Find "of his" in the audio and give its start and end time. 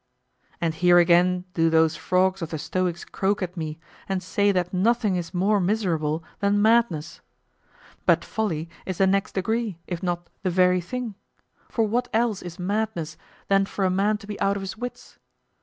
14.57-14.75